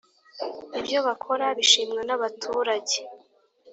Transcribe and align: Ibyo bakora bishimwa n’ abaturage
Ibyo 0.79 0.99
bakora 1.07 1.45
bishimwa 1.57 2.01
n’ 2.07 2.11
abaturage 2.17 2.97